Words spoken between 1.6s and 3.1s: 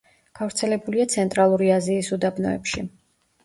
აზიის უდაბნოებში.